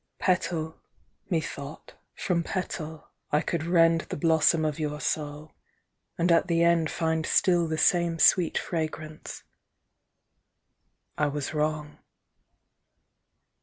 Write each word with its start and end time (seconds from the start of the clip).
Petal, 0.17 0.81
methought, 1.29 1.93
from 2.15 2.41
petal 2.41 3.11
I 3.31 3.41
could 3.41 3.63
rend 3.63 4.01
The 4.09 4.17
blossom 4.17 4.65
of 4.65 4.79
your 4.79 4.99
soul, 4.99 5.53
and 6.17 6.31
at 6.31 6.47
the 6.47 6.63
end 6.63 6.89
Find 6.89 7.23
still 7.23 7.67
the 7.67 7.77
same 7.77 8.17
sweet 8.17 8.57
fragrance. 8.57 9.43
â 11.19 11.25
I 11.25 11.27
was 11.27 11.53
wrong. 11.53 11.99